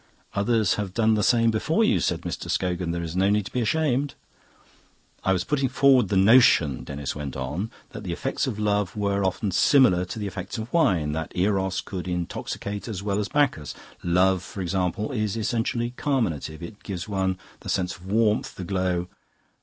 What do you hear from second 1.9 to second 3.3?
said Mr. Scogan. "There is no